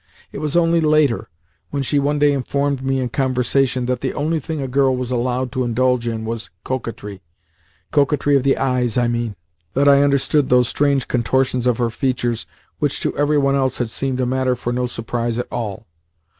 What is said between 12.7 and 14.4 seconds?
which to every one else had seemed a